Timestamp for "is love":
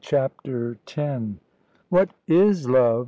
2.27-2.99